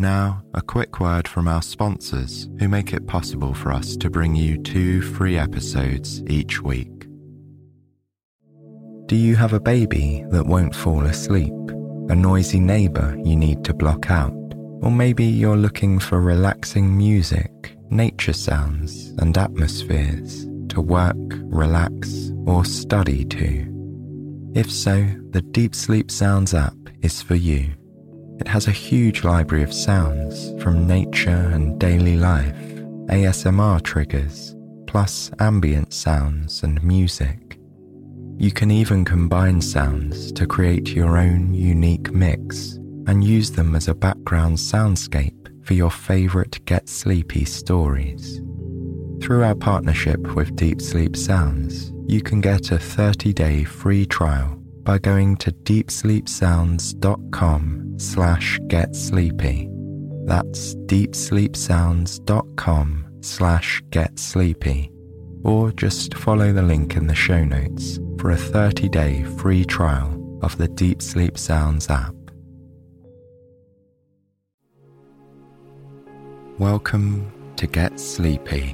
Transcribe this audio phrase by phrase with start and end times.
[0.00, 4.34] Now, a quick word from our sponsors who make it possible for us to bring
[4.34, 7.06] you two free episodes each week.
[9.04, 11.52] Do you have a baby that won't fall asleep?
[12.08, 14.32] A noisy neighbour you need to block out?
[14.80, 22.64] Or maybe you're looking for relaxing music, nature sounds, and atmospheres to work, relax, or
[22.64, 24.50] study to?
[24.54, 27.74] If so, the Deep Sleep Sounds app is for you.
[28.40, 32.56] It has a huge library of sounds from nature and daily life,
[33.08, 37.58] ASMR triggers, plus ambient sounds and music.
[38.38, 43.88] You can even combine sounds to create your own unique mix and use them as
[43.88, 48.40] a background soundscape for your favorite Get Sleepy stories.
[49.20, 54.56] Through our partnership with Deep Sleep Sounds, you can get a 30 day free trial
[54.82, 59.68] by going to deepsleepsounds.com slash get sleepy.
[60.24, 64.90] That's deepsleepsounds.com slash get sleepy.
[65.44, 70.16] Or just follow the link in the show notes for a 30 day free trial
[70.42, 72.14] of the Deep Sleep Sounds app.
[76.58, 78.70] Welcome to Get Sleepy,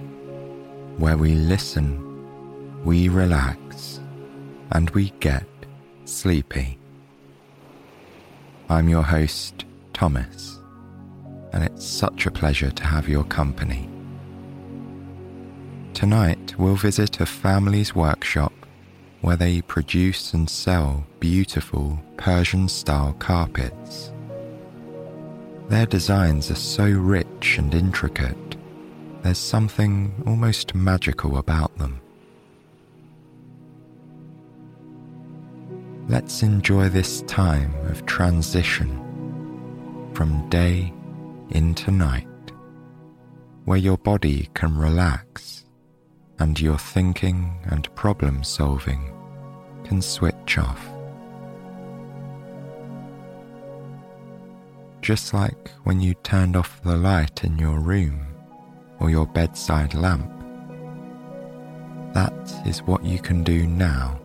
[0.99, 3.99] where we listen, we relax,
[4.73, 5.47] and we get
[6.05, 6.79] sleepy.
[8.69, 10.59] I'm your host, Thomas,
[11.53, 13.89] and it's such a pleasure to have your company.
[15.95, 18.53] Tonight, we'll visit a family's workshop
[19.21, 24.13] where they produce and sell beautiful Persian style carpets.
[25.69, 28.57] Their designs are so rich and intricate,
[29.27, 32.01] there's something almost magical about them.
[36.09, 38.91] Let's enjoy this time of transition
[40.15, 40.95] from day
[41.51, 42.29] into night,
[43.65, 45.65] where your body can relax
[46.39, 49.13] and your thinking and problem solving
[49.83, 50.89] can switch off.
[55.03, 58.25] Just like when you turned off the light in your room
[59.01, 60.31] or your bedside lamp,
[62.15, 64.21] that is what you can do now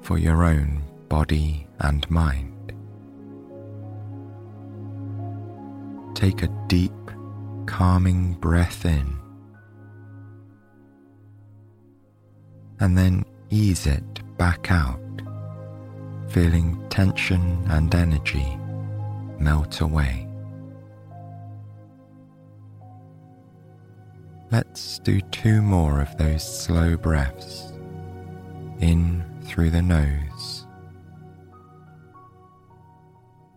[0.00, 2.72] for your own body and mind.
[6.14, 6.92] Take a deep,
[7.66, 9.18] calming breath in,
[12.80, 15.00] and then ease it back out,
[16.28, 18.58] feeling tension and energy
[19.38, 20.28] melt away.
[24.50, 27.72] Let's do two more of those slow breaths
[28.80, 30.63] in through the nose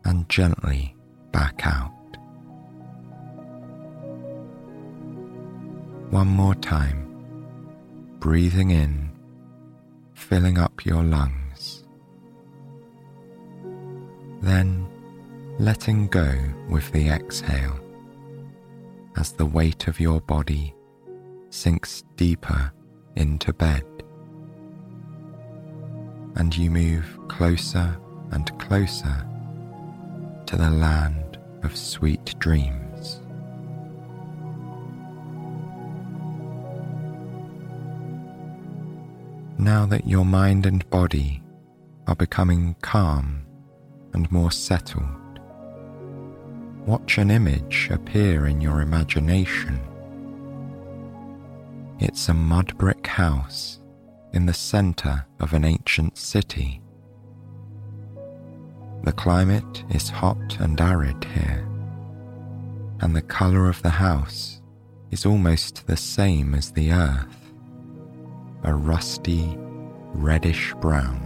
[0.08, 0.96] and gently
[1.34, 1.92] back out.
[6.10, 7.26] One more time,
[8.20, 9.12] breathing in,
[10.14, 11.84] filling up your lungs.
[14.42, 14.88] Then
[15.60, 16.34] letting go
[16.70, 17.78] with the exhale
[19.18, 20.74] as the weight of your body
[21.50, 22.72] sinks deeper
[23.18, 23.84] into bed
[26.36, 28.00] and you move closer
[28.32, 29.28] and closer
[30.48, 33.22] to the land of sweet dreams.
[39.60, 41.44] Now that your mind and body
[42.08, 43.46] are becoming calm
[44.14, 45.40] and more settled,
[46.86, 49.82] watch an image appear in your imagination.
[52.00, 53.82] It's a mud brick house
[54.32, 56.82] in the center of an ancient city
[59.04, 61.68] the climate is hot and arid here,
[63.02, 64.62] and the colour of the house
[65.12, 67.48] is almost the same as the earth
[68.64, 69.58] a rusty,
[70.14, 71.24] reddish brown.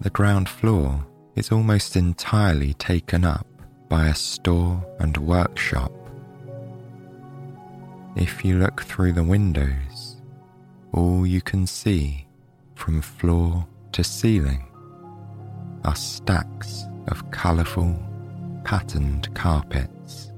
[0.00, 1.04] The ground floor
[1.34, 3.46] is almost entirely taken up
[3.88, 5.92] by a store and workshop.
[8.16, 10.20] If you look through the windows,
[10.92, 12.26] all you can see
[12.74, 14.64] from floor to ceiling
[15.84, 17.98] are stacks of colourful,
[18.64, 20.32] patterned carpets.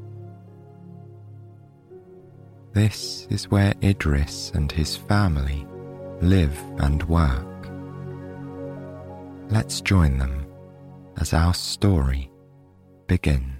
[2.72, 5.66] This is where Idris and his family
[6.20, 7.46] live and work.
[9.50, 10.46] Let's join them
[11.20, 12.30] as our story
[13.06, 13.53] begins.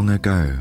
[0.00, 0.56] Long ago,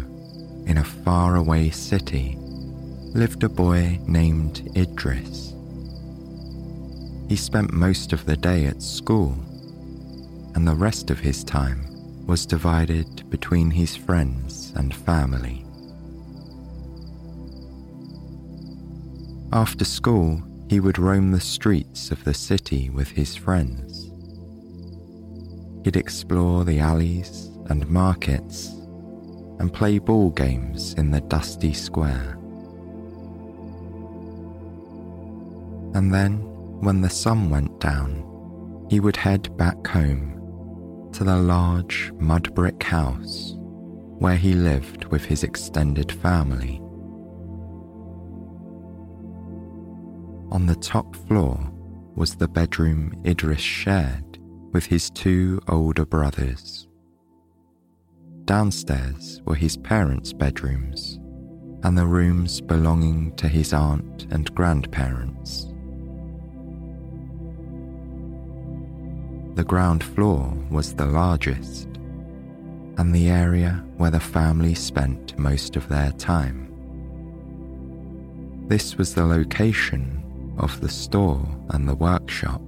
[0.66, 5.54] in a faraway city, lived a boy named Idris.
[7.30, 9.32] He spent most of the day at school,
[10.56, 11.86] and the rest of his time
[12.28, 15.66] was divided between his friends and family.
[19.54, 24.12] After school, he would roam the streets of the city with his friends.
[25.86, 28.74] He'd explore the alleys and markets
[29.60, 32.38] and play ball games in the dusty square.
[35.94, 36.38] And then,
[36.82, 38.26] when the sun went down,
[38.90, 43.56] he would head back home to the large mud brick house
[44.20, 46.82] where he lived with his extended family.
[50.52, 51.72] On the top floor
[52.16, 54.40] was the bedroom Idris shared
[54.74, 56.89] with his two older brothers.
[58.50, 61.19] Downstairs were his parents' bedrooms
[61.84, 65.68] and the rooms belonging to his aunt and grandparents.
[69.54, 71.90] The ground floor was the largest
[72.98, 76.74] and the area where the family spent most of their time.
[78.68, 82.63] This was the location of the store and the workshop.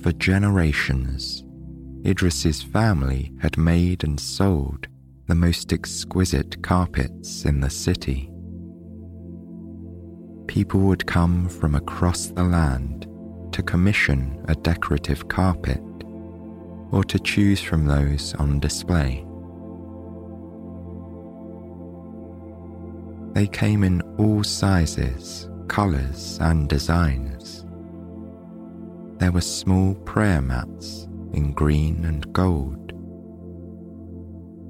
[0.00, 1.42] For generations,
[2.04, 4.86] Idris's family had made and sold
[5.26, 8.30] the most exquisite carpets in the city.
[10.46, 13.06] People would come from across the land
[13.52, 15.82] to commission a decorative carpet
[16.90, 19.24] or to choose from those on display.
[23.34, 27.64] They came in all sizes, colours, and designs.
[29.18, 32.92] There were small prayer mats in green and gold.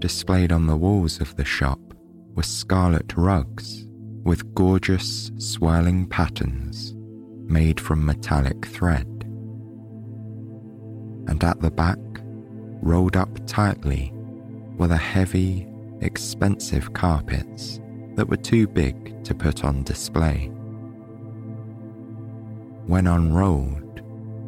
[0.01, 1.79] Displayed on the walls of the shop
[2.35, 3.87] were scarlet rugs
[4.25, 6.95] with gorgeous swirling patterns
[7.47, 9.07] made from metallic thread.
[11.27, 11.99] And at the back,
[12.83, 14.13] rolled up tightly,
[14.77, 15.69] were the heavy,
[16.01, 17.81] expensive carpets
[18.15, 20.47] that were too big to put on display.
[22.87, 24.01] When unrolled,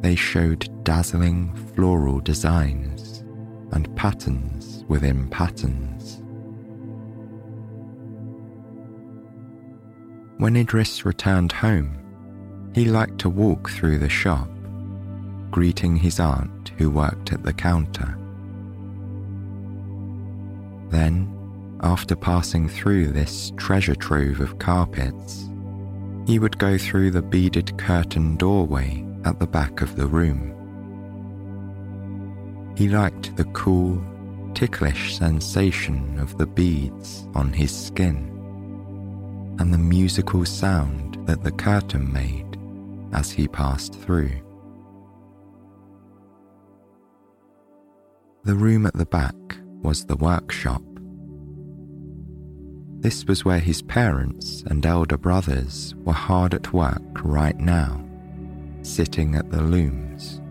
[0.03, 3.25] they showed dazzling floral designs
[3.73, 6.23] and patterns within patterns.
[10.39, 11.99] When Idris returned home,
[12.75, 14.49] he liked to walk through the shop,
[15.51, 18.19] greeting his aunt who worked at the counter.
[20.89, 21.33] Then,
[21.83, 25.49] after passing through this treasure trove of carpets,
[26.27, 30.62] he would go through the beaded curtain doorway at the back of the room.
[32.77, 34.03] He liked the cool,
[34.55, 38.29] ticklish sensation of the beads on his skin
[39.59, 42.59] and the musical sound that the curtain made
[43.13, 44.33] as he passed through.
[48.45, 49.35] The room at the back
[49.83, 50.83] was the workshop.
[53.01, 58.03] This was where his parents and elder brothers were hard at work right now
[58.83, 60.42] sitting at the looms.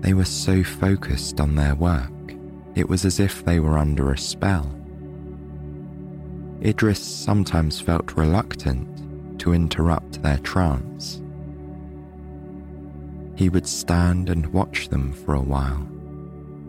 [0.00, 2.12] They were so focused on their work,
[2.74, 4.72] it was as if they were under a spell.
[6.64, 11.22] Idris sometimes felt reluctant to interrupt their trance.
[13.36, 15.86] He would stand and watch them for a while,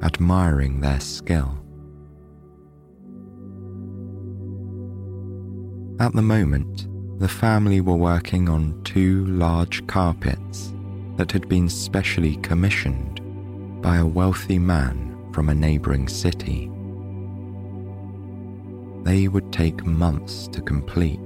[0.04, 1.58] admiring their skill.
[6.00, 6.88] At the moment,
[7.20, 10.74] the family were working on two large carpets
[11.18, 13.19] that had been specially commissioned
[13.82, 16.70] by a wealthy man from a neighbouring city.
[19.04, 21.20] They would take months to complete.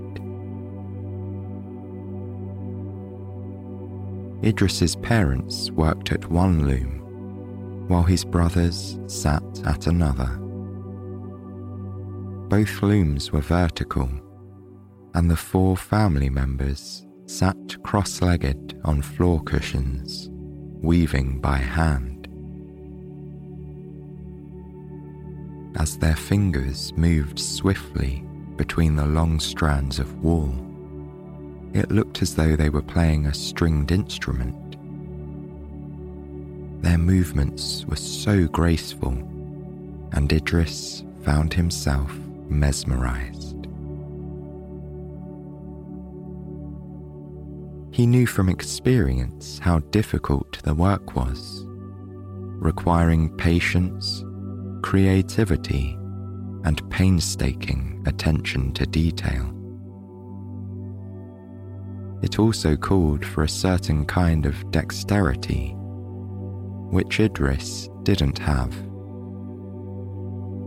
[4.43, 6.99] Idris's parents worked at one loom
[7.87, 10.39] while his brothers sat at another.
[12.49, 14.09] Both looms were vertical
[15.15, 20.29] and the four family members sat cross legged on floor cushions,
[20.81, 22.22] weaving by hand.
[25.75, 28.23] As their fingers moved swiftly
[28.55, 30.53] between the long strands of wool,
[31.73, 34.55] it looked as though they were playing a stringed instrument.
[36.83, 39.13] Their movements were so graceful,
[40.11, 42.13] and Idris found himself
[42.49, 43.67] mesmerized.
[47.91, 54.23] He knew from experience how difficult the work was, requiring patience,
[54.83, 55.97] creativity,
[56.65, 59.49] and painstaking attention to detail.
[62.21, 65.73] It also called for a certain kind of dexterity,
[66.91, 68.73] which Idris didn't have.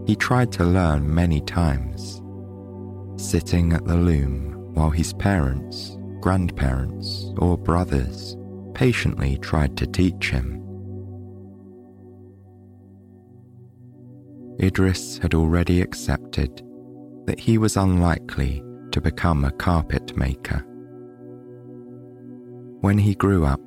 [0.07, 2.21] He tried to learn many times,
[3.17, 8.37] sitting at the loom while his parents, grandparents, or brothers
[8.75, 10.66] patiently tried to teach him.
[14.61, 16.63] Idris had already accepted
[17.27, 20.65] that he was unlikely to become a carpet maker.
[22.81, 23.61] When he grew up,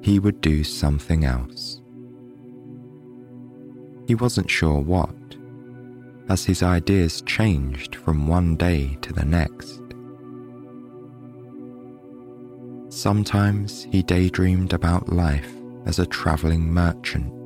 [0.00, 1.80] he would do something else.
[4.06, 5.14] He wasn't sure what,
[6.28, 9.80] as his ideas changed from one day to the next.
[12.88, 15.52] Sometimes he daydreamed about life
[15.84, 17.43] as a travelling merchant,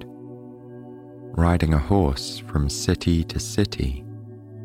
[1.38, 4.04] riding a horse from city to city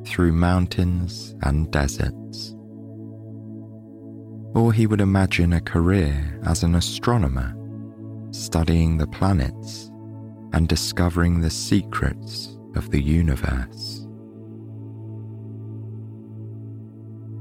[0.07, 2.55] through mountains and deserts.
[4.55, 7.55] Or he would imagine a career as an astronomer,
[8.31, 9.91] studying the planets
[10.53, 14.07] and discovering the secrets of the universe.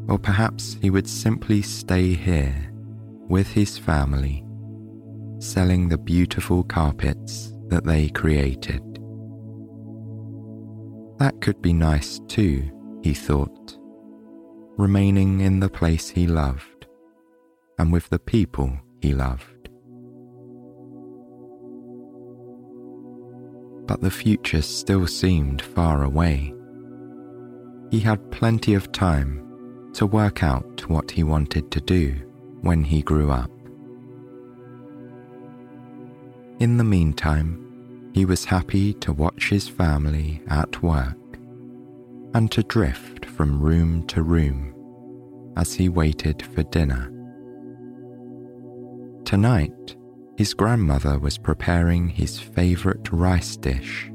[0.09, 2.71] Or perhaps he would simply stay here
[3.31, 4.45] with his family,
[5.39, 8.92] selling the beautiful carpets that they created.
[11.23, 12.69] That could be nice too,
[13.05, 13.79] he thought,
[14.77, 16.89] remaining in the place he loved
[17.79, 19.69] and with the people he loved.
[23.87, 26.53] But the future still seemed far away.
[27.93, 32.17] He had plenty of time to work out what he wanted to do
[32.63, 33.53] when he grew up.
[36.59, 37.62] In the meantime,
[38.13, 41.17] he was happy to watch his family at work
[42.35, 44.75] and to drift from room to room
[45.57, 47.11] as he waited for dinner.
[49.25, 49.97] Tonight,
[50.37, 54.11] his grandmother was preparing his favorite rice dish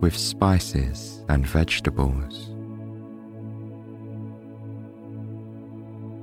[0.00, 2.54] with spices and vegetables.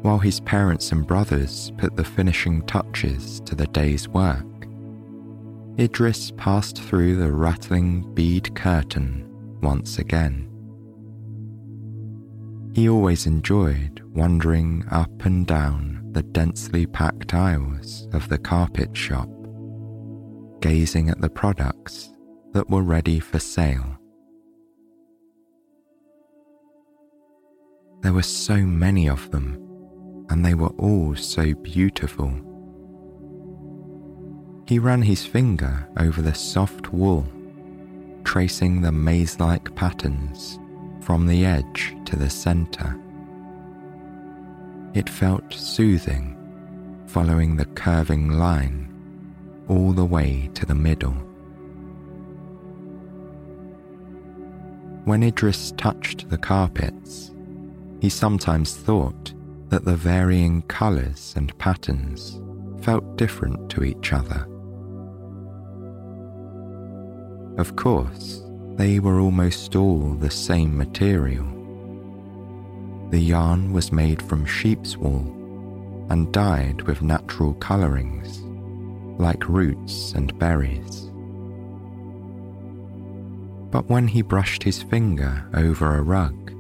[0.02, 4.46] while his parents and brothers put the finishing touches to the day's work.
[5.82, 9.28] Idris passed through the rattling bead curtain
[9.64, 10.48] once again.
[12.76, 19.28] He always enjoyed wandering up and down the densely packed aisles of the carpet shop,
[20.60, 22.14] gazing at the products
[22.54, 23.98] that were ready for sale.
[28.02, 32.51] There were so many of them and they were all so beautiful.
[34.72, 37.28] He ran his finger over the soft wool,
[38.24, 40.60] tracing the maze like patterns
[41.02, 42.98] from the edge to the center.
[44.94, 46.38] It felt soothing,
[47.06, 48.88] following the curving line
[49.68, 51.18] all the way to the middle.
[55.04, 57.34] When Idris touched the carpets,
[58.00, 59.34] he sometimes thought
[59.68, 62.40] that the varying colours and patterns
[62.80, 64.48] felt different to each other.
[67.62, 68.42] Of course,
[68.74, 71.46] they were almost all the same material.
[73.12, 78.40] The yarn was made from sheep's wool and dyed with natural colourings,
[79.20, 81.12] like roots and berries.
[83.70, 86.52] But when he brushed his finger over a rug,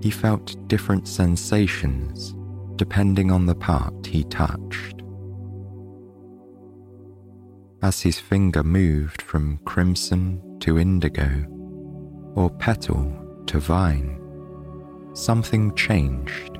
[0.00, 2.36] he felt different sensations
[2.76, 4.97] depending on the part he touched.
[7.80, 11.46] As his finger moved from crimson to indigo,
[12.34, 13.12] or petal
[13.46, 14.20] to vine,
[15.14, 16.58] something changed.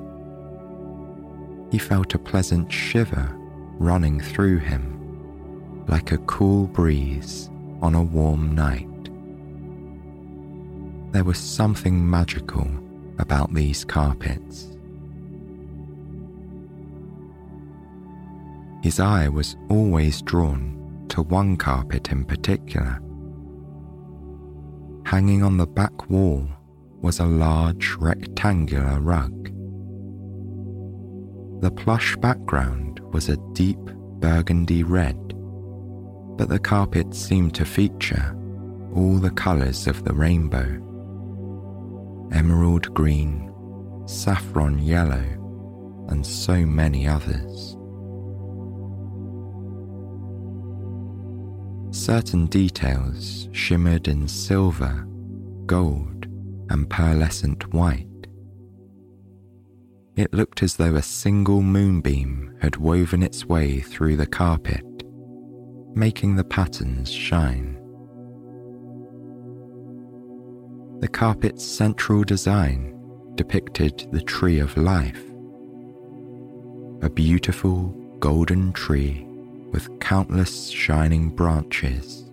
[1.71, 3.35] He felt a pleasant shiver
[3.79, 7.51] running through him, like a cool breeze
[7.83, 8.87] on a warm night.
[11.13, 12.71] There was something magical
[13.19, 14.79] about these carpets.
[18.83, 20.78] his eye was always drawn
[21.11, 23.01] to one carpet in particular.
[25.07, 26.47] Hanging on the back wall
[27.01, 29.45] was a large rectangular rug.
[31.63, 33.81] The plush background was a deep
[34.21, 35.17] burgundy red,
[36.37, 38.37] but the carpet seemed to feature
[38.95, 40.85] all the colours of the rainbow
[42.33, 43.51] emerald green,
[44.07, 45.25] saffron yellow,
[46.09, 47.78] and so many others.
[51.91, 55.07] Certain details shimmered in silver,
[55.65, 56.27] gold,
[56.69, 58.07] and pearlescent white.
[60.15, 64.85] It looked as though a single moonbeam had woven its way through the carpet,
[65.95, 67.75] making the patterns shine.
[71.01, 72.95] The carpet's central design
[73.35, 75.25] depicted the tree of life,
[77.03, 79.28] a beautiful golden tree
[79.71, 82.31] with countless shining branches,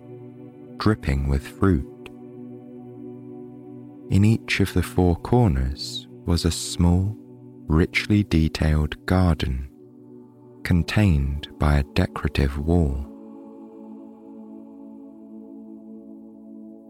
[0.78, 1.86] dripping with fruit.
[4.10, 7.16] In each of the four corners was a small,
[7.66, 9.68] richly detailed garden
[10.62, 13.06] contained by a decorative wall.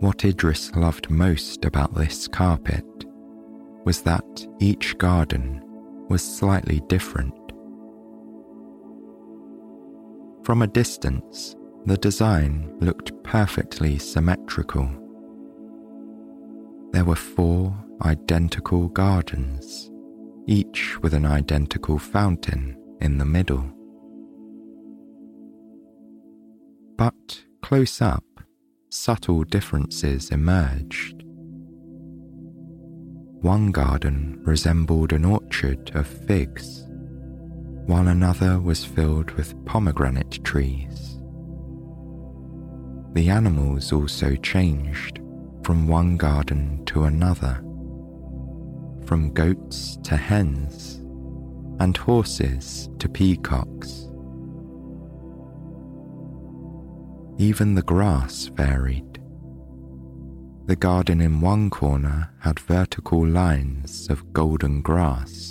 [0.00, 2.84] What Idris loved most about this carpet
[3.84, 5.62] was that each garden
[6.08, 7.45] was slightly different.
[10.46, 14.88] From a distance, the design looked perfectly symmetrical.
[16.92, 19.90] There were four identical gardens,
[20.46, 23.68] each with an identical fountain in the middle.
[26.96, 28.24] But close up,
[28.88, 31.24] subtle differences emerged.
[33.42, 36.85] One garden resembled an orchard of figs
[37.86, 41.20] while another was filled with pomegranate trees.
[43.14, 45.20] The animals also changed
[45.62, 47.54] from one garden to another,
[49.06, 50.96] from goats to hens,
[51.78, 54.08] and horses to peacocks.
[57.38, 59.20] Even the grass varied.
[60.64, 65.45] The garden in one corner had vertical lines of golden grass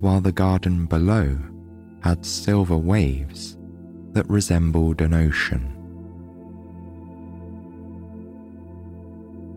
[0.00, 1.38] while the garden below
[2.02, 3.58] had silver waves
[4.12, 5.76] that resembled an ocean.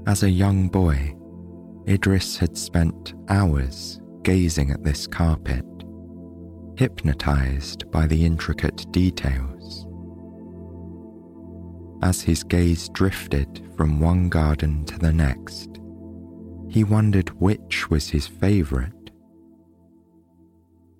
[0.05, 1.15] As a young boy,
[1.87, 5.65] Idris had spent hours gazing at this carpet,
[6.77, 9.87] hypnotized by the intricate details.
[12.01, 15.79] As his gaze drifted from one garden to the next,
[16.69, 19.02] he wondered which was his favorite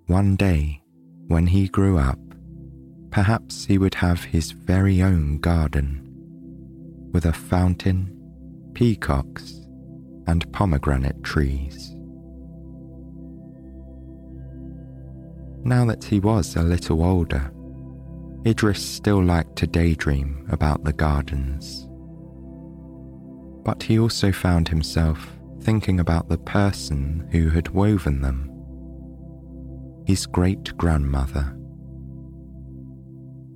[0.07, 0.81] one day,
[1.27, 2.19] when he grew up,
[3.09, 6.01] perhaps he would have his very own garden
[7.13, 8.09] with a fountain,
[8.73, 9.61] peacocks,
[10.27, 11.91] and pomegranate trees.
[15.63, 17.51] Now that he was a little older,
[18.45, 21.87] Idris still liked to daydream about the gardens.
[23.63, 28.52] But he also found himself thinking about the person who had woven them
[30.05, 31.57] his great grandmother.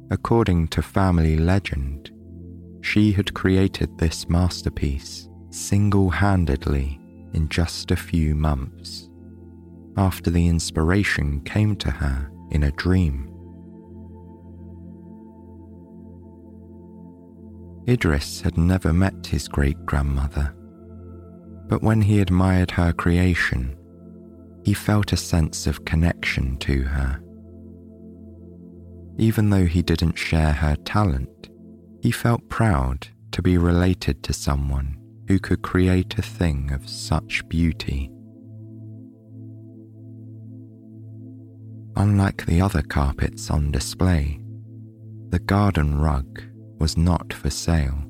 [0.10, 2.12] According to family legend,
[2.82, 7.00] she had created this masterpiece single handedly
[7.34, 9.10] in just a few months
[9.98, 13.34] after the inspiration came to her in a dream.
[17.90, 20.54] Idris had never met his great grandmother,
[21.68, 23.77] but when he admired her creation,
[24.68, 27.22] he felt a sense of connection to her.
[29.18, 31.48] Even though he didn't share her talent,
[32.02, 34.98] he felt proud to be related to someone
[35.30, 38.12] who could create a thing of such beauty.
[41.96, 44.38] Unlike the other carpets on display,
[45.30, 46.42] the garden rug
[46.78, 48.04] was not for sale.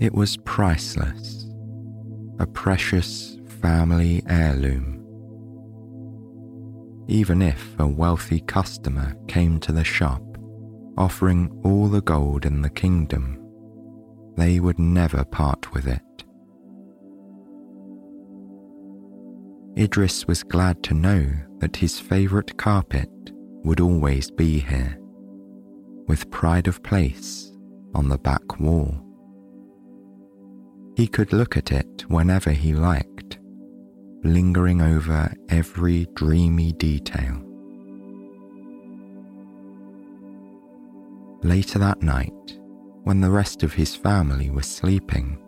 [0.00, 1.46] It was priceless,
[2.40, 4.96] a precious family heirloom.
[7.08, 10.22] Even if a wealthy customer came to the shop
[10.96, 13.36] offering all the gold in the kingdom,
[14.36, 16.00] they would never part with it.
[19.78, 21.26] Idris was glad to know
[21.58, 23.08] that his favourite carpet
[23.64, 24.98] would always be here,
[26.06, 27.50] with pride of place
[27.94, 28.94] on the back wall.
[30.96, 33.09] He could look at it whenever he liked
[34.22, 37.42] lingering over every dreamy detail.
[41.42, 42.58] Later that night,
[43.04, 45.38] when the rest of his family was sleeping,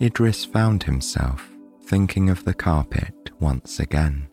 [0.00, 1.48] Idris found himself
[1.82, 4.28] thinking of the carpet once again.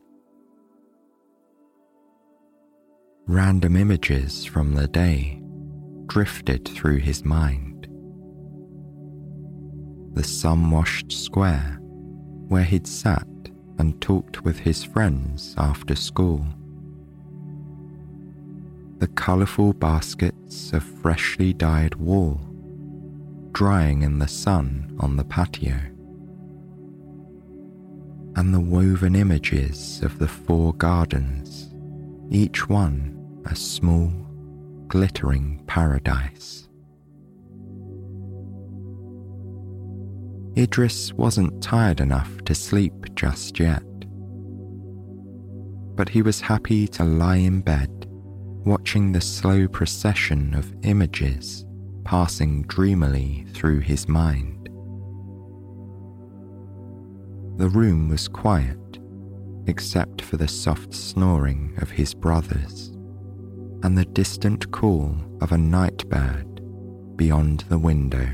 [3.28, 5.42] Random images from the day
[6.06, 7.88] drifted through his mind.
[10.14, 11.80] The sun washed square
[12.48, 13.26] where he'd sat
[13.78, 16.46] and talked with his friends after school.
[19.00, 22.40] The colourful baskets of freshly dyed wool
[23.56, 25.80] drying in the sun on the patio.
[28.36, 31.74] And the woven images of the four gardens,
[32.30, 33.14] each one
[33.46, 34.12] a small,
[34.88, 36.65] glittering paradise.
[40.58, 43.84] Idris wasn't tired enough to sleep just yet,
[45.96, 47.90] but he was happy to lie in bed
[48.64, 51.66] watching the slow procession of images
[52.06, 54.70] passing dreamily through his mind.
[57.58, 58.80] The room was quiet
[59.68, 62.92] except for the soft snoring of his brothers
[63.84, 66.62] and the distant call of a night bird
[67.18, 68.28] beyond the window.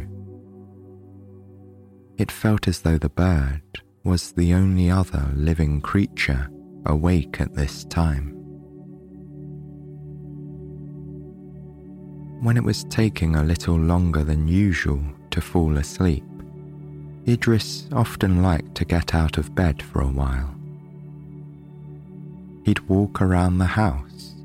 [2.21, 3.63] It felt as though the bird
[4.03, 6.51] was the only other living creature
[6.85, 8.27] awake at this time.
[12.43, 16.23] When it was taking a little longer than usual to fall asleep,
[17.27, 20.53] Idris often liked to get out of bed for a while.
[22.65, 24.35] He'd walk around the house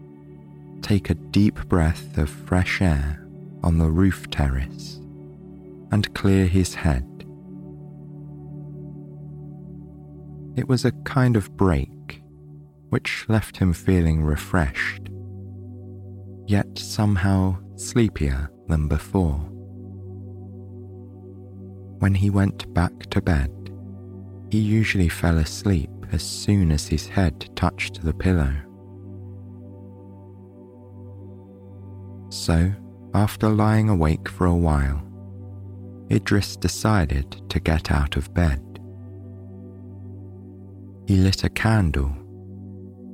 [0.81, 3.23] take a deep breath of fresh air
[3.63, 4.99] on the roof terrace
[5.93, 7.16] and clear his head.
[10.57, 12.23] It was a kind of break
[12.89, 15.11] which left him feeling refreshed,
[16.47, 19.39] yet somehow sleepier than before.
[21.99, 23.51] When he went back to bed,
[24.51, 28.55] he usually fell asleep as soon as his head touched the pillow.
[32.31, 32.73] So,
[33.15, 35.03] after lying awake for a while,
[36.11, 38.66] Idris decided to get out of bed.
[41.07, 42.13] He lit a candle,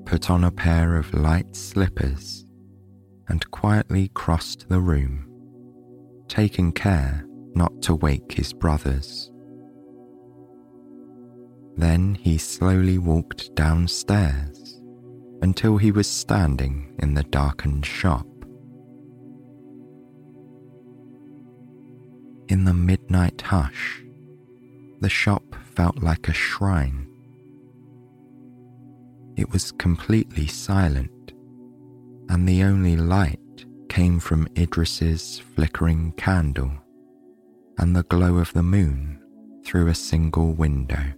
[0.07, 2.47] put on a pair of light slippers,
[3.29, 5.27] and quietly crossed the room,
[6.27, 9.31] taking care not to wake his brothers.
[11.77, 14.81] Then he slowly walked downstairs
[15.43, 18.27] until he was standing in the darkened shop.
[22.49, 24.03] In the midnight hush,
[25.01, 25.43] the shop
[25.75, 27.12] felt like a shrine.
[29.37, 31.33] It was completely silent,
[32.29, 33.39] and the only light
[33.89, 36.73] came from Idris's flickering candle
[37.79, 39.21] and the glow of the moon
[39.65, 41.13] through a single window.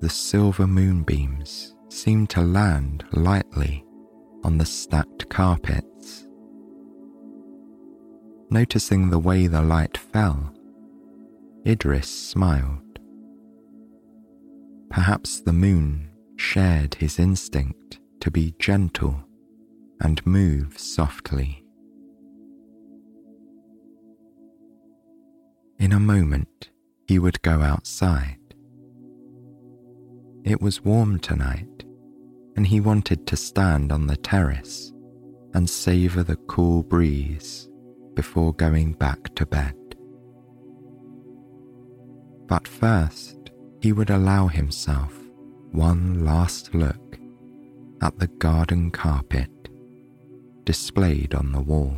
[0.00, 3.84] The silver moonbeams seemed to land lightly
[4.44, 6.26] on the stacked carpets
[8.52, 10.52] Noticing the way the light fell,
[11.64, 12.89] Idris smiled.
[14.90, 19.22] Perhaps the moon shared his instinct to be gentle
[20.00, 21.64] and move softly.
[25.78, 26.70] In a moment,
[27.06, 28.36] he would go outside.
[30.44, 31.84] It was warm tonight,
[32.56, 34.92] and he wanted to stand on the terrace
[35.54, 37.68] and savour the cool breeze
[38.14, 39.74] before going back to bed.
[42.46, 43.39] But first,
[43.80, 45.18] he would allow himself
[45.72, 47.18] one last look
[48.02, 49.50] at the garden carpet
[50.64, 51.96] displayed on the wall.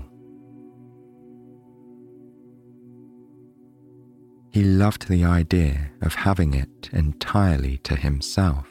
[4.51, 8.68] He loved the idea of having it entirely to himself.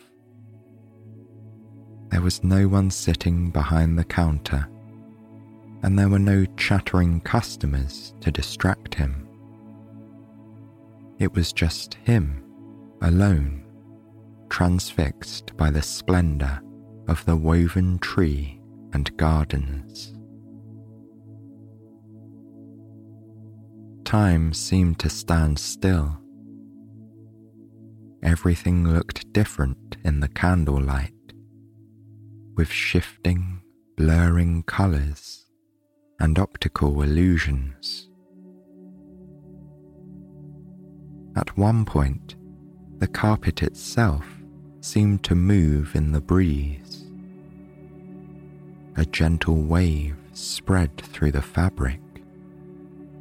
[2.10, 4.68] There was no one sitting behind the counter
[5.84, 9.28] and there were no chattering customers to distract him.
[11.18, 12.44] It was just him,
[13.02, 13.64] alone,
[14.50, 16.62] transfixed by the splendour
[17.08, 18.62] of the woven tree
[18.94, 20.14] and gardens.
[24.06, 26.18] Time seemed to stand still.
[28.24, 31.14] Everything looked different in the candlelight,
[32.56, 33.62] with shifting,
[33.98, 35.46] blurring colours
[36.20, 38.10] and optical illusions.
[41.36, 42.36] At one point,
[43.02, 44.24] the carpet itself
[44.82, 47.08] seemed to move in the breeze.
[48.96, 52.00] a gentle wave spread through the fabric,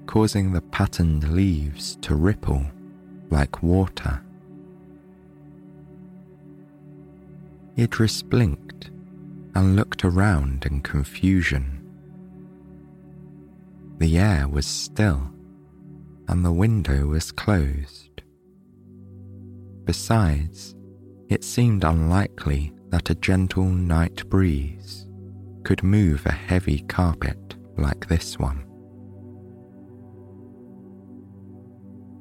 [0.04, 2.62] causing the patterned leaves to ripple
[3.30, 4.20] like water.
[7.78, 8.90] Idris blinked
[9.54, 11.80] and looked around in confusion.
[13.96, 15.30] The air was still
[16.28, 18.09] and the window was closed.
[19.90, 20.76] Besides,
[21.30, 25.08] it seemed unlikely that a gentle night breeze
[25.64, 28.64] could move a heavy carpet like this one.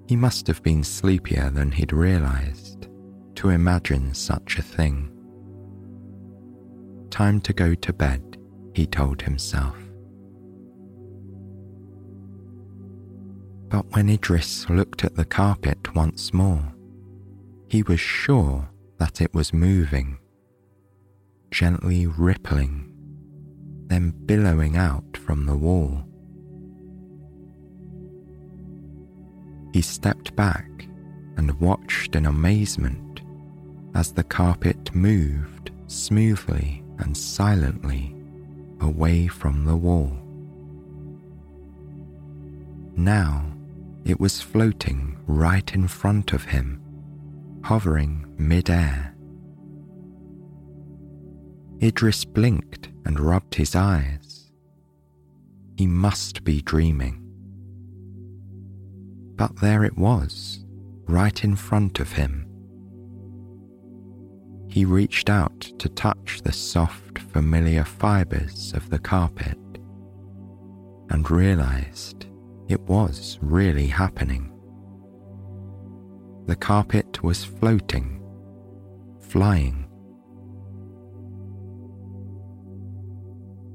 [0.08, 2.88] He must have been sleepier than he'd realized
[3.36, 5.12] to imagine such a thing.
[7.12, 8.40] Time to go to bed,
[8.74, 9.78] he told himself.
[13.68, 16.74] But when Idris looked at the carpet once more,
[17.70, 20.18] he was sure that it was moving,
[21.52, 22.92] gently rippling,
[23.88, 26.04] then billowing out from the wall.
[29.72, 30.68] He stepped back
[31.38, 33.22] and watched in amazement
[33.94, 38.16] as the carpet moved smoothly and silently
[38.82, 40.12] away from the wall.
[42.96, 43.46] Now
[44.06, 46.82] it was floating right in front of him,
[47.64, 49.16] hovering mid-air.
[51.82, 54.52] Idris blinked and rubbed his eyes.
[55.78, 57.26] He must be dreaming.
[59.36, 60.66] But there it was,
[61.08, 62.46] right in front of him.
[64.68, 69.58] He reached out to touch the soft, familiar fibres of the carpet
[71.10, 72.28] and realized
[72.68, 74.52] it was really happening.
[76.50, 78.24] The carpet was floating,
[79.20, 79.86] flying.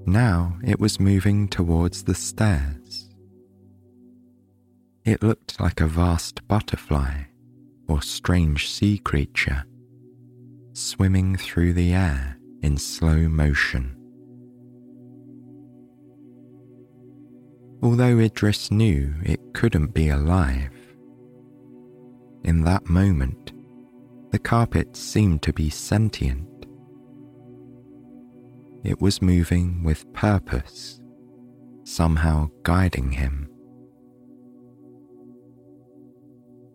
[0.06, 3.10] Now it was moving towards the stairs.
[5.04, 7.26] It looked like a vast butterfly
[7.86, 9.64] or strange sea creature
[10.72, 13.94] swimming through the air in slow motion.
[17.84, 20.83] Although Idris knew it couldn't be alive,
[22.44, 23.52] in that moment,
[24.30, 26.48] the carpet seemed to be sentient.
[28.84, 31.00] It was moving with purpose,
[31.84, 33.48] somehow guiding him.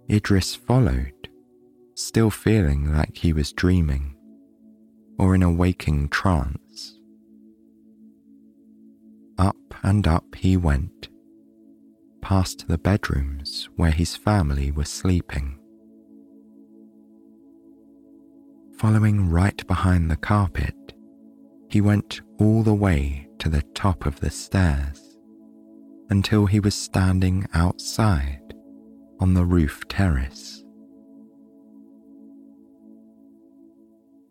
[0.09, 1.29] Idris followed,
[1.93, 4.15] still feeling like he was dreaming
[5.19, 6.97] or in a waking trance.
[9.37, 11.09] Up and up he went,
[12.21, 15.58] past the bedrooms where his family were sleeping.
[18.79, 20.93] Following right behind the carpet,
[21.67, 25.17] he went all the way to the top of the stairs
[26.09, 28.53] until he was standing outside
[29.19, 30.63] on the roof terrace.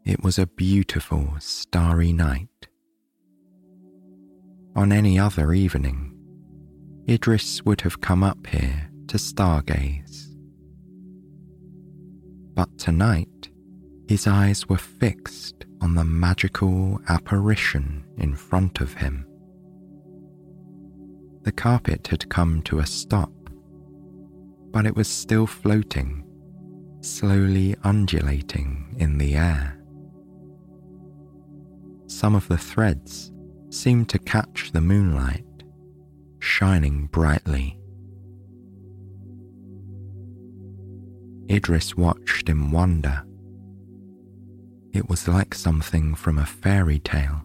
[0.07, 2.69] It was a beautiful starry night.
[4.75, 6.19] On any other evening,
[7.07, 10.35] Idris would have come up here to stargaze.
[12.55, 13.29] But tonight,
[14.09, 19.27] his eyes were fixed on the magical apparition in front of him.
[21.42, 23.31] The carpet had come to a stop
[24.73, 26.25] but it was still floating,
[27.01, 29.81] slowly undulating in the air.
[32.07, 33.33] Some of the threads
[33.71, 35.44] seemed to catch the moonlight,
[36.38, 37.79] shining brightly.
[41.51, 43.25] Idris watched in wonder.
[44.99, 47.45] It was like something from a fairy tale,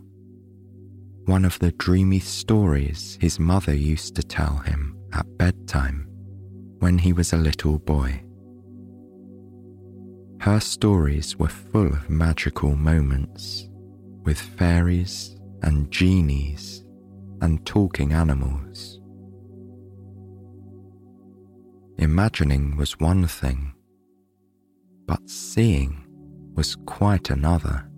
[1.25, 6.07] one of the dreamy stories his mother used to tell him at bedtime
[6.79, 8.23] when he was a little boy.
[10.39, 13.69] Her stories were full of magical moments
[14.23, 16.83] with fairies and genies
[17.41, 18.99] and talking animals.
[21.99, 23.73] Imagining was one thing,
[25.05, 26.02] but seeing
[26.55, 27.89] was quite another.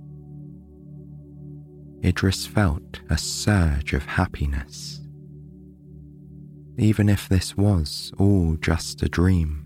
[2.03, 4.95] Idris felt a surge of happiness
[6.77, 9.63] even if this was all just a dream.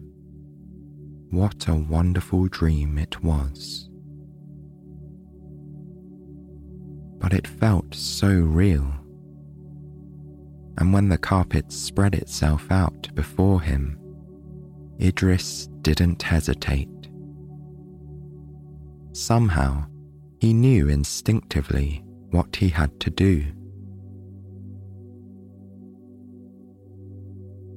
[1.32, 3.89] What a wonderful dream it was.
[7.19, 8.93] But it felt so real.
[10.78, 13.99] And when the carpet spread itself out before him,
[15.02, 16.98] Idris didn't hesitate.
[19.19, 19.86] Somehow,
[20.39, 22.01] he knew instinctively
[22.32, 23.43] what he had to do.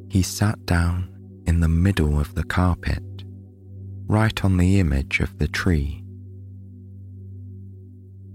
[0.09, 1.09] He sat down
[1.44, 3.02] in the middle of the carpet,
[4.07, 6.05] right on the image of the tree.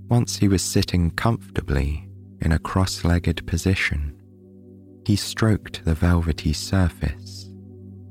[0.09, 2.09] Once he was sitting comfortably
[2.41, 4.21] in a cross legged position,
[5.05, 7.49] he stroked the velvety surface,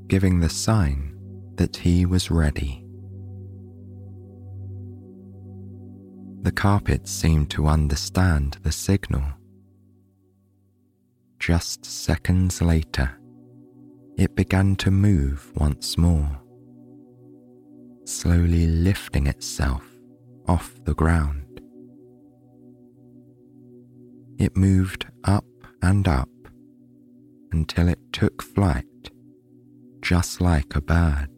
[0.07, 1.13] giving the sign
[1.57, 2.86] that he was ready.
[6.41, 9.23] The carpet seemed to understand the signal.
[11.39, 13.11] Just seconds later,
[14.17, 16.41] it began to move once more,
[18.05, 19.83] slowly lifting itself
[20.47, 21.61] off the ground.
[24.39, 25.45] It moved up
[25.81, 26.29] and up
[27.51, 28.85] until it took flight,
[30.01, 31.36] just like a bird.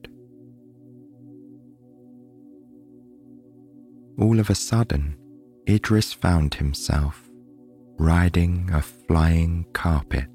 [4.20, 5.16] All of a sudden,
[5.68, 7.30] Idris found himself
[7.98, 10.28] riding a flying carpet.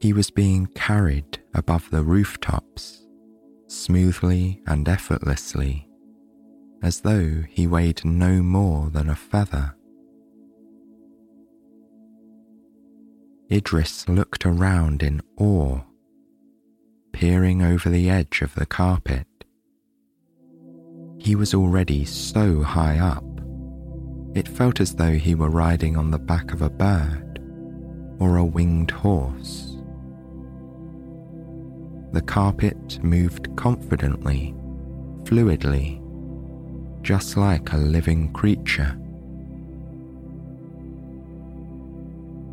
[0.00, 3.06] He was being carried above the rooftops,
[3.68, 5.88] smoothly and effortlessly,
[6.82, 9.74] as though he weighed no more than a feather.
[13.50, 15.80] Idris looked around in awe,
[17.12, 19.26] peering over the edge of the carpet.
[21.24, 23.24] He was already so high up,
[24.34, 27.40] it felt as though he were riding on the back of a bird
[28.18, 29.78] or a winged horse.
[32.12, 34.54] The carpet moved confidently,
[35.22, 35.98] fluidly,
[37.00, 38.94] just like a living creature.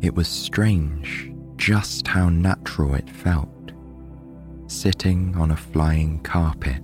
[0.00, 3.72] It was strange just how natural it felt,
[4.66, 6.82] sitting on a flying carpet.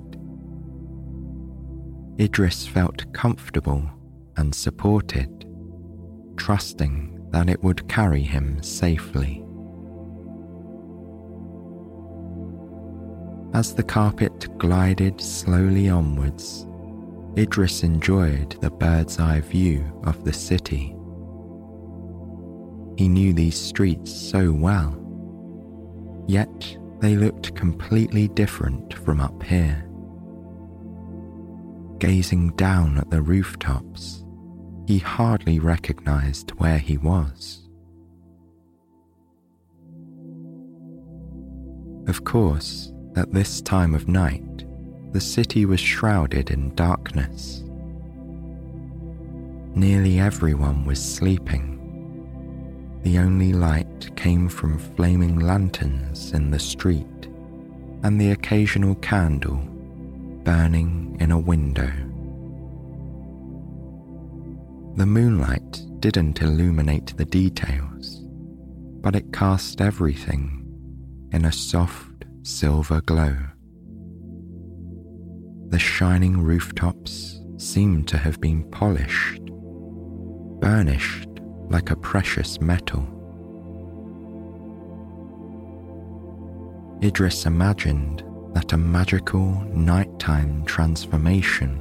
[2.21, 3.89] Idris felt comfortable
[4.37, 5.47] and supported,
[6.37, 9.45] trusting that it would carry him safely.
[13.55, 16.67] As the carpet glided slowly onwards,
[17.37, 20.97] Idris enjoyed the bird's eye view of the city.
[22.97, 24.95] He knew these streets so well,
[26.27, 29.88] yet they looked completely different from up here.
[31.99, 34.25] Gazing down at the rooftops,
[34.87, 37.69] he hardly recognized where he was.
[42.07, 44.65] Of course, at this time of night,
[45.13, 47.65] the city was shrouded in darkness.
[49.75, 51.75] Nearly everyone was sleeping.
[53.03, 57.29] The only light came from flaming lanterns in the street
[58.05, 59.61] and the occasional candle
[60.49, 61.93] burning in a window.
[64.97, 68.23] The moonlight didn't illuminate the details,
[69.03, 70.65] but it cast everything
[71.33, 73.37] in a soft silver glow.
[75.67, 79.45] The shining rooftops seemed to have been polished,
[80.63, 81.29] burnished
[81.69, 83.05] like a precious metal.
[87.03, 88.23] Idris imagined
[88.59, 91.79] that a magical nighttime transformation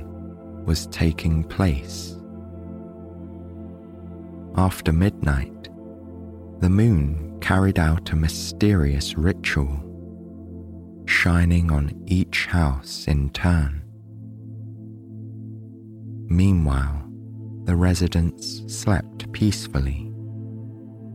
[0.63, 2.16] was taking place.
[4.56, 5.70] After midnight,
[6.60, 9.76] the moon carried out a mysterious ritual
[11.08, 13.82] shining on each house in turn.
[16.30, 17.10] Meanwhile,
[17.63, 20.13] the residents slept peacefully,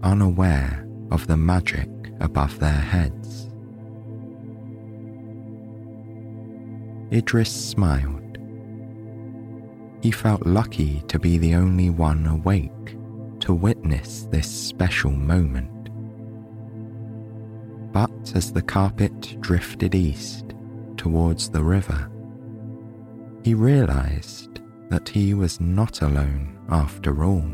[0.03, 3.42] unaware of the magic above their heads.
[7.13, 8.39] Idris smiled.
[10.01, 12.97] He felt lucky to be the only one awake
[13.41, 15.91] to witness this special moment.
[17.93, 20.55] But as the carpet drifted east
[20.97, 22.11] towards the river,
[23.45, 27.45] he realized that he was not alone after all.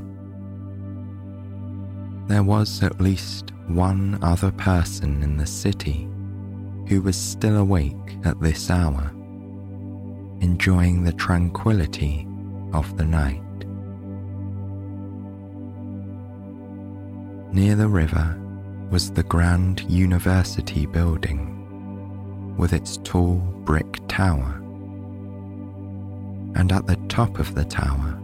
[2.28, 6.08] There was at least one other person in the city
[6.86, 9.12] who was still awake at this hour,
[10.40, 12.26] enjoying the tranquility
[12.72, 13.42] of the night.
[17.52, 18.38] Near the river,
[18.90, 21.54] was the grand university building
[22.56, 24.54] with its tall brick tower.
[26.54, 28.18] And at the top of the tower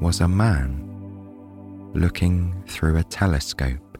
[0.00, 0.86] was a man
[1.94, 3.98] looking through a telescope.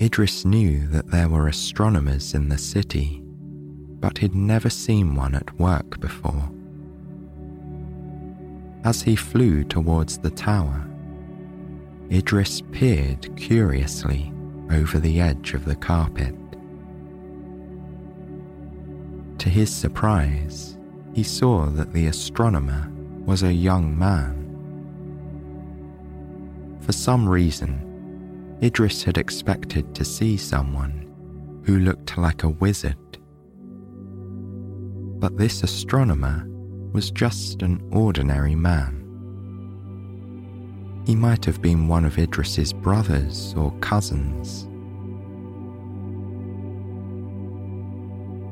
[0.00, 3.21] Idris knew that there were astronomers in the city,
[4.02, 6.50] but he'd never seen one at work before.
[8.84, 10.84] As he flew towards the tower,
[12.10, 14.32] Idris peered curiously
[14.72, 16.34] over the edge of the carpet.
[19.38, 20.76] To his surprise,
[21.14, 22.90] he saw that the astronomer
[23.24, 24.40] was a young man.
[26.80, 31.08] For some reason, Idris had expected to see someone
[31.64, 32.96] who looked like a wizard.
[35.22, 36.44] But this astronomer
[36.92, 38.98] was just an ordinary man.
[41.06, 44.66] He might have been one of Idris's brothers or cousins.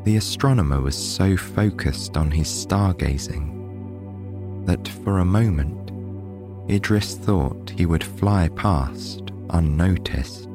[0.05, 3.57] The astronomer was so focused on his stargazing
[4.66, 5.91] that for a moment
[6.71, 10.49] Idris thought he would fly past unnoticed.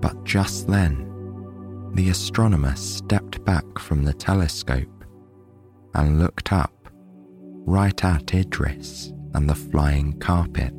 [0.00, 1.13] But just then,
[1.94, 5.04] the astronomer stepped back from the telescope
[5.94, 6.72] and looked up
[7.66, 10.74] right at Idris and the flying carpet.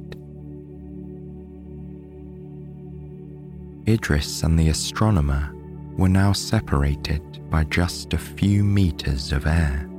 [3.88, 5.54] Idris and the astronomer
[5.98, 9.90] were now separated by just a few meters of air.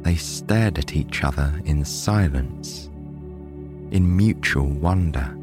[0.00, 2.86] They stared at each other in silence,
[3.90, 5.36] in mutual wonder.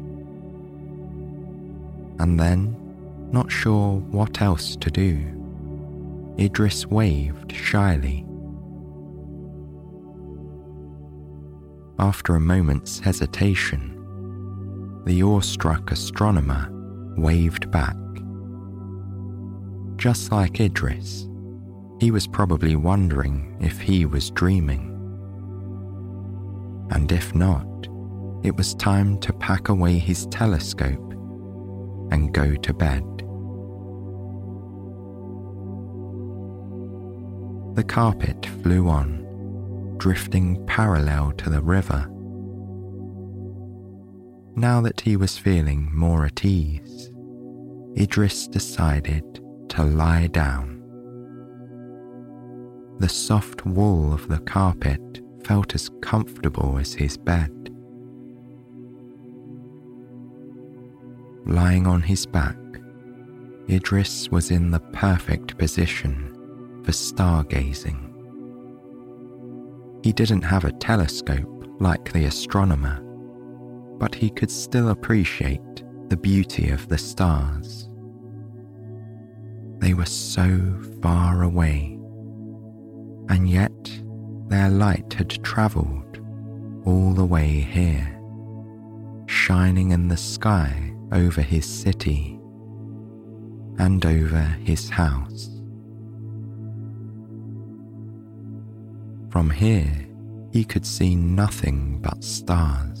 [2.18, 2.81] And then,
[3.32, 5.18] not sure what else to do,
[6.38, 8.26] Idris waved shyly.
[11.98, 13.92] After a moment's hesitation,
[15.04, 16.68] the awestruck astronomer
[17.16, 17.96] waved back.
[19.96, 21.28] Just like Idris,
[22.00, 24.88] he was probably wondering if he was dreaming.
[26.90, 27.66] And if not,
[28.42, 31.11] it was time to pack away his telescope
[32.12, 33.02] and go to bed.
[37.74, 42.06] The carpet flew on, drifting parallel to the river.
[44.54, 47.10] Now that he was feeling more at ease,
[47.96, 49.24] Idris decided
[49.70, 50.82] to lie down.
[52.98, 57.61] The soft wool of the carpet felt as comfortable as his bed.
[61.46, 62.56] Lying on his back,
[63.68, 66.28] Idris was in the perfect position
[66.84, 68.08] for stargazing.
[70.04, 73.00] He didn't have a telescope like the astronomer,
[73.98, 75.60] but he could still appreciate
[76.08, 77.88] the beauty of the stars.
[79.78, 81.98] They were so far away,
[83.28, 84.00] and yet
[84.46, 86.20] their light had travelled
[86.84, 88.20] all the way here,
[89.26, 92.38] shining in the sky over his city
[93.78, 95.48] and over his house.
[99.30, 100.08] From here,
[100.52, 103.00] he could see nothing but stars.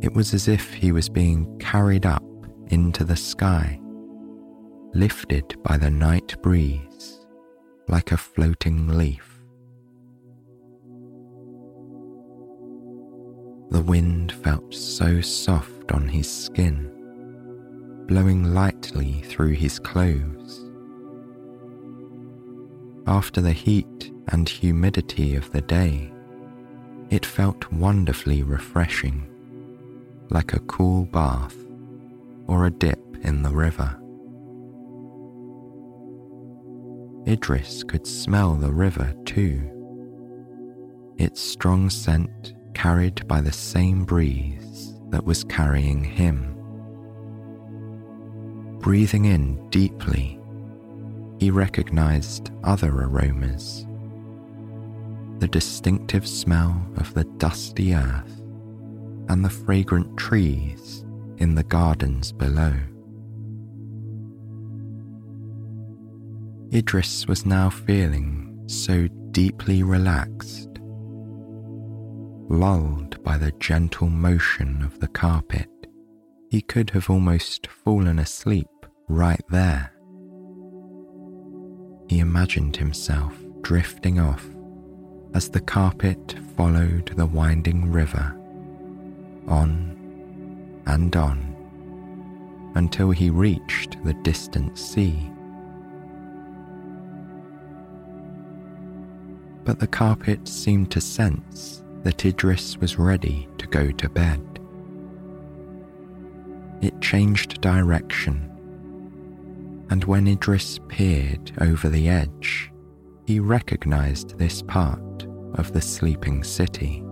[0.00, 2.22] It was as if he was being carried up
[2.68, 3.80] into the sky,
[4.94, 7.18] lifted by the night breeze
[7.88, 9.27] like a floating leaf.
[13.70, 16.90] The wind felt so soft on his skin,
[18.06, 20.64] blowing lightly through his clothes.
[23.06, 26.10] After the heat and humidity of the day,
[27.10, 29.26] it felt wonderfully refreshing,
[30.30, 31.56] like a cool bath
[32.46, 33.94] or a dip in the river.
[37.26, 39.60] Idris could smell the river too.
[41.18, 46.54] Its strong scent carried by the same breeze that was carrying him.
[48.80, 50.40] Breathing in deeply,
[51.38, 53.86] he recognized other aromas
[55.38, 58.40] the distinctive smell of the dusty earth
[59.28, 61.04] and the fragrant trees
[61.36, 62.74] in the gardens below.
[66.74, 70.67] Idris was now feeling so deeply relaxed
[72.48, 75.68] lulled by the gentle motion of the carpet,
[76.50, 78.68] he could have almost fallen asleep
[79.08, 79.92] right there.
[82.08, 84.46] He imagined himself drifting off
[85.34, 88.34] as the carpet followed the winding river,
[89.46, 89.94] on
[90.86, 91.54] and on,
[92.74, 95.30] until he reached the distant sea.
[99.64, 104.40] But the carpet seemed to sense that Idris was ready to go to bed.
[106.80, 108.44] It changed direction,
[109.90, 112.70] and when Idris peered over the edge,
[113.26, 117.02] he recognized this part of the sleeping city.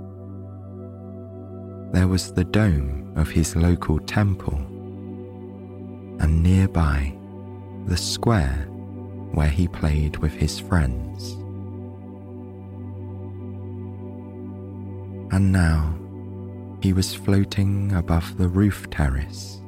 [1.92, 4.58] There was the dome of his local temple,
[6.20, 7.12] and nearby,
[7.86, 8.66] the square
[9.32, 11.36] where he played with his friends.
[15.30, 15.94] And now
[16.80, 19.60] he was floating above the roof terrace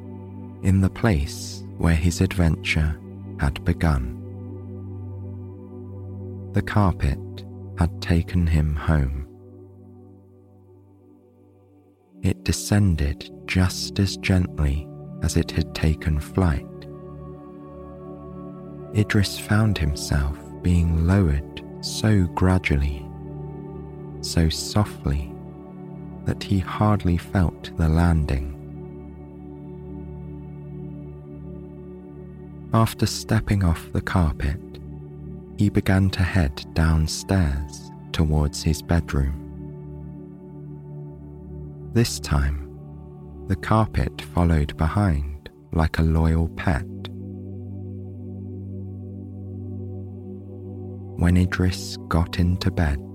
[0.63, 2.99] in the place where his adventure
[3.39, 4.15] had begun.
[6.53, 7.19] The carpet
[7.77, 9.27] had taken him home.
[12.21, 14.87] It descended just as gently
[15.21, 16.65] as it had taken flight.
[18.95, 23.05] Idris found himself being lowered so gradually,
[24.21, 25.31] so softly,
[26.29, 28.53] that he hardly felt the landing.
[32.71, 34.61] After stepping off the carpet,
[35.57, 39.33] he began to head downstairs towards his bedroom.
[41.93, 42.77] This time,
[43.47, 46.85] the carpet followed behind like a loyal pet.
[51.17, 53.08] When Idris got into bed,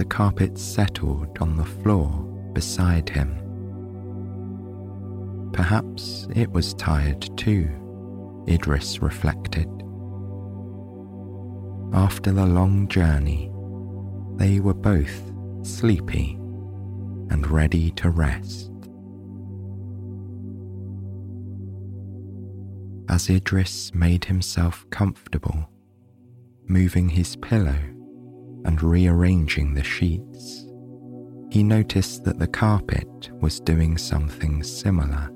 [0.00, 2.08] the carpet settled on the floor
[2.54, 3.36] beside him.
[5.52, 7.68] Perhaps it was tired too
[8.48, 9.68] Idris reflected.
[11.92, 13.52] After the long journey,
[14.36, 15.20] they were both
[15.60, 16.32] sleepy
[17.28, 18.72] and ready to rest.
[23.10, 25.68] As Idris made himself comfortable,
[26.66, 27.76] moving his pillow
[28.64, 30.66] and rearranging the sheets,
[31.50, 35.30] he noticed that the carpet was doing something similar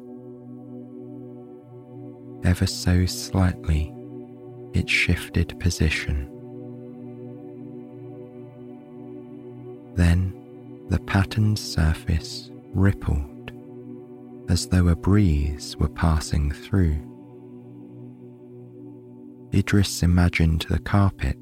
[2.45, 3.93] ever so slightly,
[4.75, 6.31] it shifted position.
[9.95, 10.35] Then
[10.89, 13.53] the patterned surface rippled
[14.51, 16.97] as though a breeze were passing through.
[19.55, 21.39] Idris imagined the carpet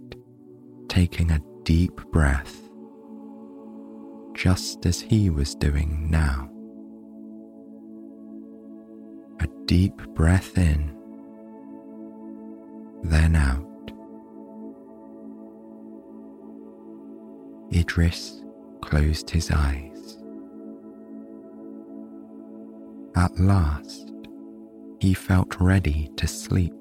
[0.88, 2.60] taking a deep breath,
[4.34, 6.50] just as he was doing now.
[9.40, 10.96] A deep breath in,
[13.04, 13.66] then out.
[17.72, 18.42] Idris
[18.82, 20.18] closed his eyes.
[23.16, 24.12] At last,
[25.00, 26.74] he felt ready to sleep.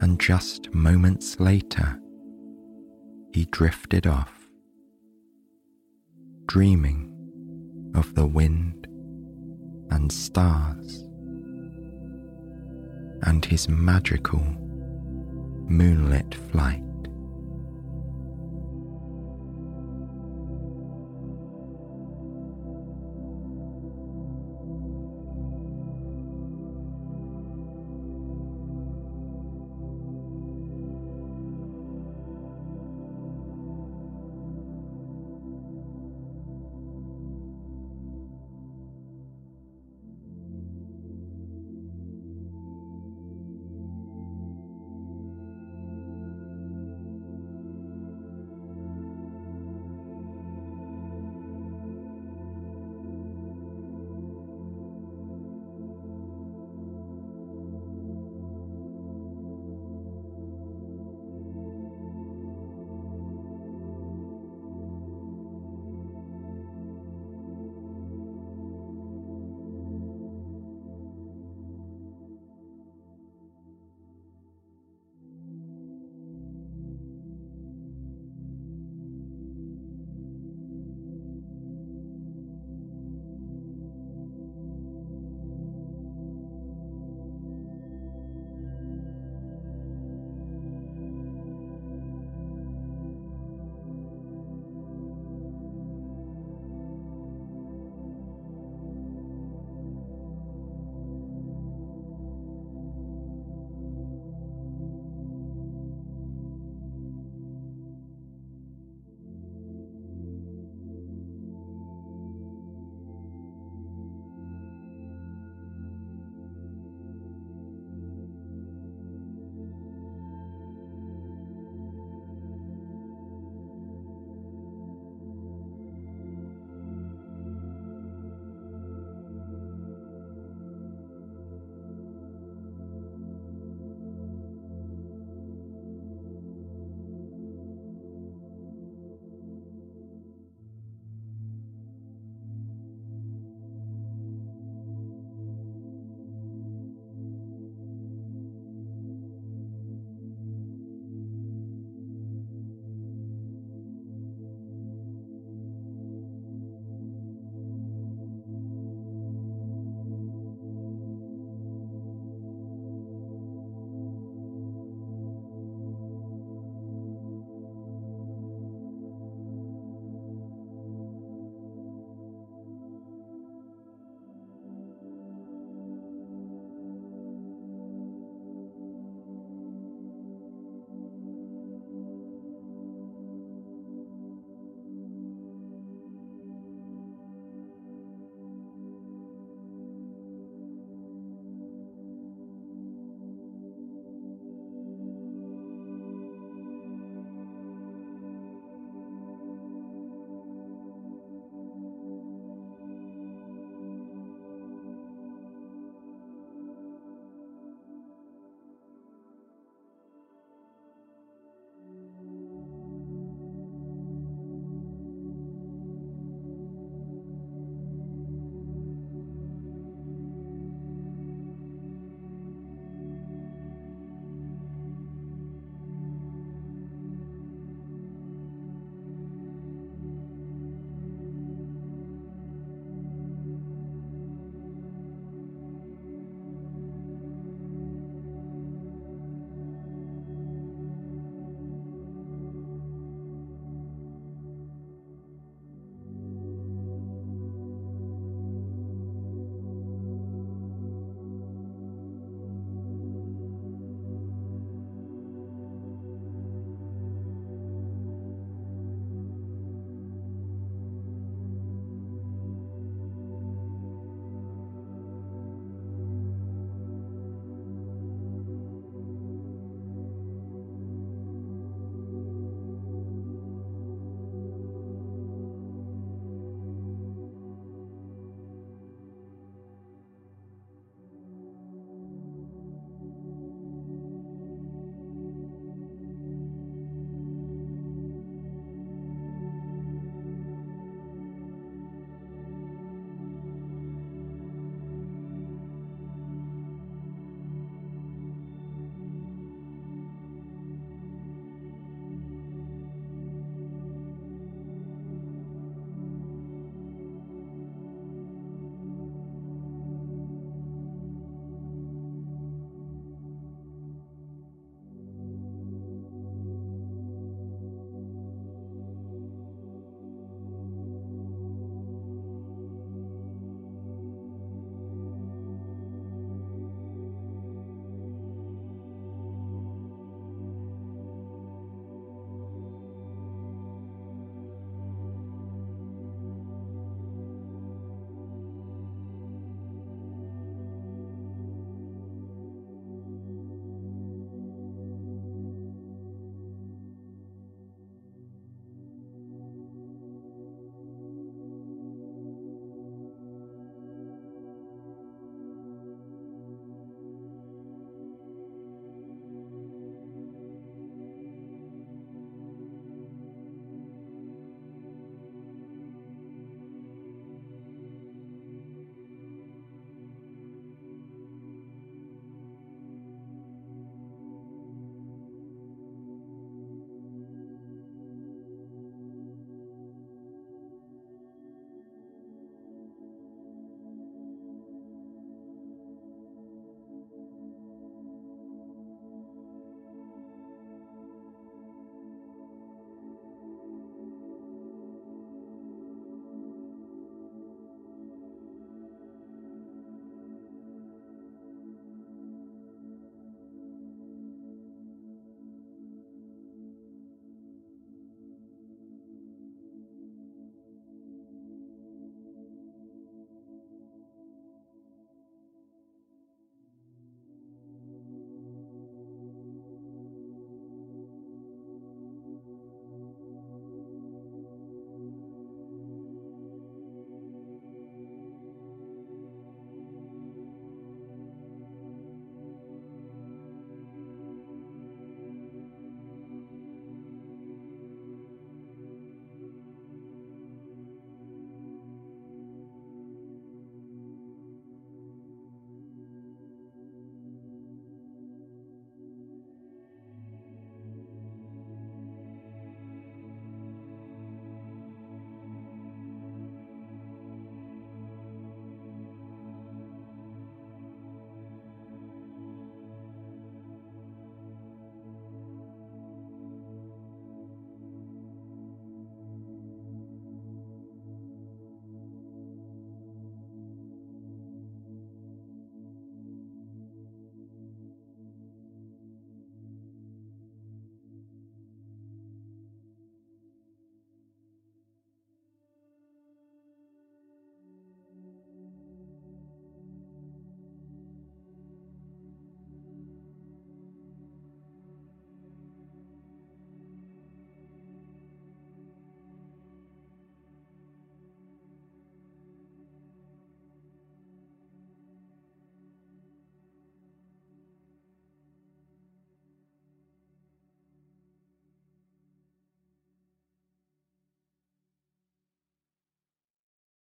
[0.00, 2.00] And just moments later,
[3.32, 4.48] he drifted off,
[6.46, 7.12] dreaming
[7.94, 8.86] of the wind
[9.90, 11.04] and stars
[13.22, 14.44] and his magical
[15.68, 16.87] moonlit flight.